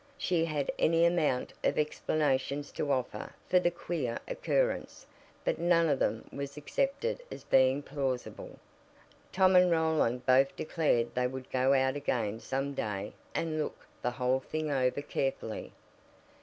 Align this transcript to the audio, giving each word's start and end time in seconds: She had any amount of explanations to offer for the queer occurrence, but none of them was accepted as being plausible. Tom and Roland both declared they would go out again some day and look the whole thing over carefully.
She 0.17 0.45
had 0.45 0.71
any 0.79 1.05
amount 1.05 1.53
of 1.63 1.77
explanations 1.77 2.71
to 2.71 2.91
offer 2.91 3.35
for 3.47 3.59
the 3.59 3.69
queer 3.69 4.17
occurrence, 4.27 5.05
but 5.45 5.59
none 5.59 5.87
of 5.89 5.99
them 5.99 6.27
was 6.33 6.57
accepted 6.57 7.21
as 7.31 7.43
being 7.43 7.83
plausible. 7.83 8.57
Tom 9.31 9.55
and 9.55 9.69
Roland 9.69 10.25
both 10.25 10.55
declared 10.55 11.13
they 11.13 11.27
would 11.27 11.51
go 11.51 11.75
out 11.75 11.95
again 11.95 12.39
some 12.39 12.73
day 12.73 13.13
and 13.35 13.59
look 13.61 13.85
the 14.01 14.09
whole 14.09 14.39
thing 14.39 14.71
over 14.71 15.03
carefully. 15.03 15.71